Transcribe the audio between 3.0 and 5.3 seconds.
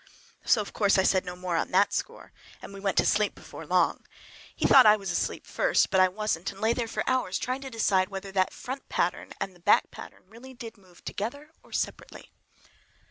sleep before long. He thought I was